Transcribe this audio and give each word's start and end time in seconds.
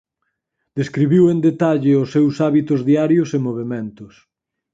Describiu 0.79 1.23
en 1.33 1.39
detalle 1.49 1.91
os 2.01 2.09
seus 2.15 2.33
hábitos 2.43 2.79
diarios 2.89 3.29
e 3.37 3.39
movementos. 3.47 4.13